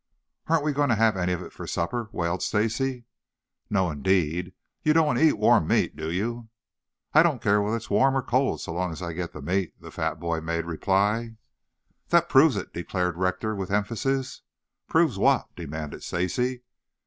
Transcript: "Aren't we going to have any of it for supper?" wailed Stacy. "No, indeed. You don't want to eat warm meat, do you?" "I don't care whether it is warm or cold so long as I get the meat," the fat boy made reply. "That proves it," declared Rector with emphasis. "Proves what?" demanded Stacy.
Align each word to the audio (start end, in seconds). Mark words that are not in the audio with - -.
"Aren't 0.47 0.63
we 0.63 0.71
going 0.73 0.89
to 0.89 0.95
have 0.95 1.15
any 1.15 1.31
of 1.31 1.43
it 1.43 1.53
for 1.53 1.67
supper?" 1.67 2.09
wailed 2.11 2.41
Stacy. 2.41 3.05
"No, 3.69 3.91
indeed. 3.91 4.51
You 4.81 4.93
don't 4.93 5.05
want 5.05 5.19
to 5.19 5.25
eat 5.25 5.37
warm 5.37 5.67
meat, 5.67 5.95
do 5.95 6.11
you?" 6.11 6.49
"I 7.13 7.21
don't 7.21 7.39
care 7.39 7.61
whether 7.61 7.75
it 7.75 7.83
is 7.83 7.89
warm 7.91 8.17
or 8.17 8.23
cold 8.23 8.61
so 8.61 8.73
long 8.73 8.91
as 8.91 9.03
I 9.03 9.13
get 9.13 9.31
the 9.31 9.43
meat," 9.43 9.79
the 9.79 9.91
fat 9.91 10.19
boy 10.19 10.41
made 10.41 10.65
reply. 10.65 11.35
"That 12.09 12.29
proves 12.29 12.55
it," 12.55 12.73
declared 12.73 13.15
Rector 13.17 13.55
with 13.55 13.69
emphasis. 13.69 14.41
"Proves 14.87 15.19
what?" 15.19 15.55
demanded 15.55 16.01
Stacy. 16.01 16.63